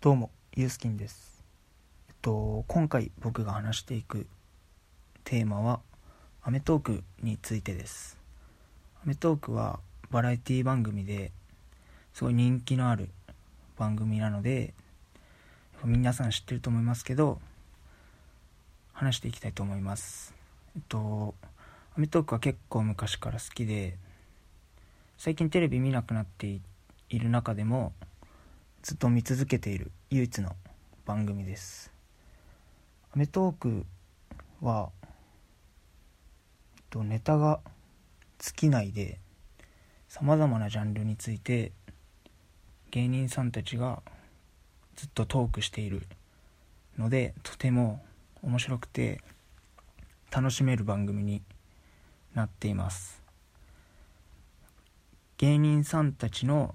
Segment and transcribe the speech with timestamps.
[0.00, 1.42] どうもユースキンです。
[2.08, 4.28] えっと今回僕が話していく
[5.24, 5.80] テーマは
[6.40, 8.16] 『アメトーク』についてです
[9.02, 9.80] 『アメトーク』は
[10.12, 11.32] バラエティ番組で
[12.14, 13.10] すごい人気のある
[13.76, 14.72] 番組なので
[15.84, 17.40] 皆さん知ってると思いますけど
[18.92, 20.32] 話していきたいと思います。
[20.76, 21.34] えっと
[21.96, 23.96] 『アメトーク』は結構昔から好きで
[25.16, 26.60] 最近テレビ見なくなって
[27.08, 27.92] いる中でも
[28.82, 30.54] ずっと見続けている唯一の
[31.04, 31.92] 番組です
[33.14, 33.86] 『アメトーーク』
[34.60, 34.90] は、
[36.90, 37.60] と、ネタが
[38.38, 39.18] 尽きないで
[40.08, 41.72] さまざまなジャンルについて
[42.90, 44.02] 芸人さんたちが
[44.96, 46.06] ずっとトークしている
[46.96, 48.04] のでとても
[48.42, 49.20] 面白くて
[50.30, 51.42] 楽しめる番組に
[52.34, 53.22] なっています。
[55.38, 56.74] 芸人さんたちの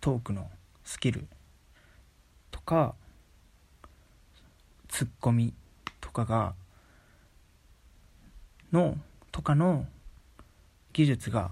[0.00, 0.50] トークの
[0.84, 1.26] スキル
[2.64, 2.94] か
[4.88, 5.54] ツッコミ
[6.00, 6.54] とかが
[8.72, 8.96] の
[9.30, 9.86] とかの
[10.92, 11.50] 技術が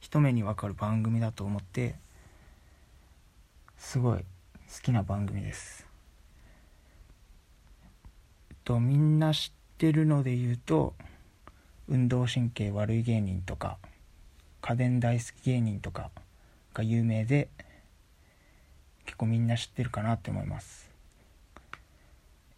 [0.00, 1.96] 一目に分かる番組だと思って
[3.76, 4.24] すごい好
[4.82, 5.86] きな番組です。
[8.64, 10.94] とみんな知ってるので言うと
[11.88, 13.78] 運動神経悪い芸人とか
[14.60, 16.10] 家電大好き芸人とか
[16.74, 17.48] が有名で
[19.06, 20.90] 結構みんな知ってるかなって思います。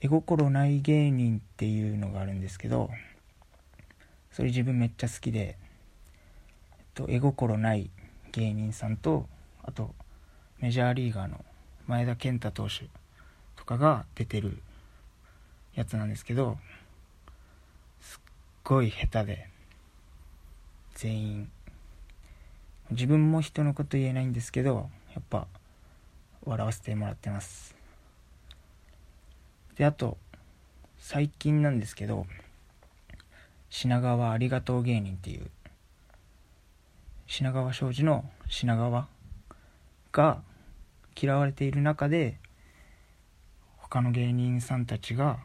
[0.00, 2.90] 絵心ない芸人っていうのがあるんですけど
[4.30, 5.58] それ自分めっちゃ好きで、
[6.78, 7.90] えっと、絵心ない
[8.30, 9.26] 芸人さんと
[9.64, 9.94] あと
[10.60, 11.44] メジャーリーガーの
[11.88, 12.84] 前田健太投手
[13.56, 14.62] とかが出てる
[15.74, 16.58] やつなんですけど
[18.00, 18.20] すっ
[18.62, 19.48] ごい下手で
[20.94, 21.50] 全員。
[22.90, 25.46] 自分も人のこと言えないんですけどやっぱ
[26.48, 27.76] 笑わせてもらってます。
[29.76, 30.16] であと
[30.98, 32.26] 最近なんですけど
[33.70, 35.50] 品川ありがとう芸人っていう
[37.26, 39.06] 品川庄司の品川
[40.10, 40.42] が
[41.20, 42.38] 嫌われている中で
[43.76, 45.38] 他の芸人さんたちが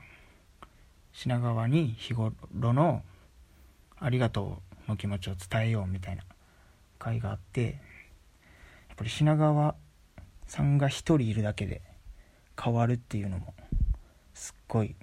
[1.11, 2.33] 品川に日頃
[2.73, 3.03] の
[3.99, 6.23] ありがとうの気持ちを伝えようみたいな
[6.97, 7.61] 会があって
[8.87, 9.75] やっぱり品川
[10.53, 11.81] さんが一人いるだけで
[12.61, 13.55] 変わるっていうのも
[14.35, 14.95] すっごい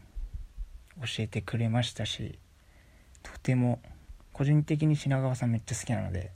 [1.00, 2.38] 教えてくれましたし
[3.24, 3.80] とても
[4.32, 6.30] 個人的に品川さんめっちゃ好きなので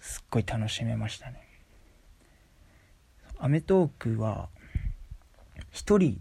[0.00, 1.42] すっごい楽しめましたね
[3.38, 4.48] 『アメトーーク』は
[5.70, 6.18] 一人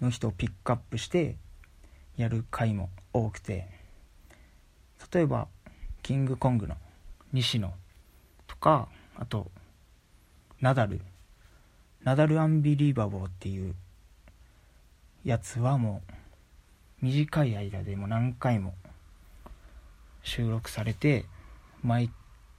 [0.00, 1.34] の人をピックアップして
[2.16, 3.66] やる回も多くて
[5.12, 5.48] 例えば
[6.04, 6.76] キングコングの
[7.32, 7.74] 西野
[8.46, 9.50] とかあと
[10.60, 11.00] ナダル。
[12.02, 13.76] ナダルアンビリーバボーっていう
[15.24, 16.02] やつはも
[17.00, 18.74] う短い間でも何回も
[20.24, 21.26] 収録されて
[21.82, 22.10] 毎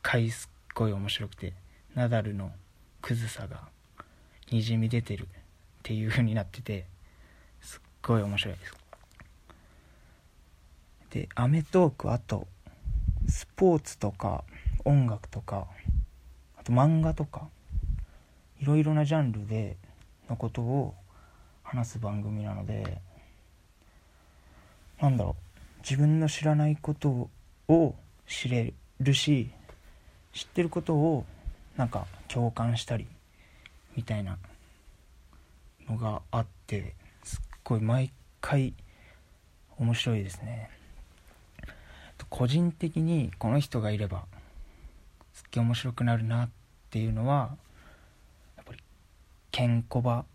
[0.01, 1.53] 回すっごい面白くて
[1.93, 2.51] ナダルの
[3.01, 3.67] クズさが
[4.49, 5.27] にじみ出てるっ
[5.83, 6.85] ていう風になってて
[7.59, 8.73] すっごい面白いです。
[11.09, 12.47] で『アメトーーク』あと
[13.27, 14.45] スポーツとか
[14.85, 15.67] 音楽とか
[16.57, 17.49] あと漫画とか
[18.59, 19.77] いろいろなジャンルで
[20.29, 20.93] のことを
[21.63, 23.01] 話す番組なので
[25.01, 25.49] なんだろう。
[25.81, 27.29] 自分の知らないこと
[27.69, 27.95] を
[28.27, 29.49] 知れるし
[30.33, 31.25] 知ってることを
[31.77, 33.07] なんか共感したり
[33.95, 34.37] みたいな
[35.89, 36.93] のがあって
[37.23, 38.73] すっごい毎回
[39.77, 40.69] 面白いですね。
[42.29, 44.25] 個人的にこの人がいれば
[45.33, 46.49] すっげえ面白くなるなっ
[46.89, 47.55] ていうのは
[49.51, 50.25] ケンコバ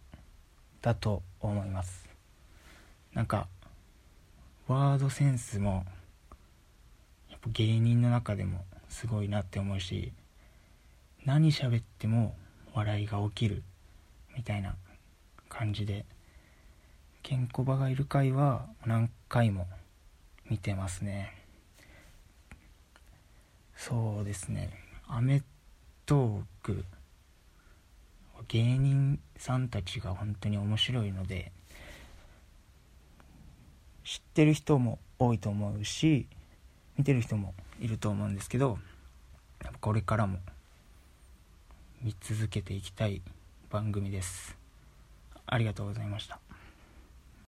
[0.83, 2.09] だと思います。
[3.13, 3.47] なんか
[4.67, 5.85] ワードセンスも
[7.31, 10.13] やっぱ芸人の中でもすごいなって思うし
[11.25, 12.35] 何喋っても
[12.75, 13.63] 笑いが起きる
[14.37, 14.75] みたいな
[15.49, 16.05] 感じで
[17.23, 19.67] ケンコバがいる回は何回も
[20.51, 21.33] 見てますね。
[23.77, 24.71] そうですね
[25.09, 25.43] 『アメ
[26.07, 26.85] トーク』
[28.49, 31.53] 芸人さんたちが本当に面白いので
[34.05, 36.27] 知ってる人も多いと思うし
[36.97, 38.79] 見てる人もいると思うんですけど
[39.81, 40.39] これからも
[42.03, 43.23] 見続けていきたい
[43.71, 44.57] 番組です。
[45.47, 46.44] ありがとうございました。